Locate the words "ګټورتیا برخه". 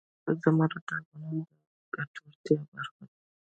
1.95-3.01